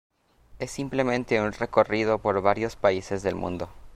Es 0.57 0.71
simplemente 0.71 1.39
un 1.39 1.51
recorrido 1.53 2.17
por 2.17 2.41
varios 2.41 2.75
países 2.75 3.21
del 3.21 3.35
mundo. 3.35 3.69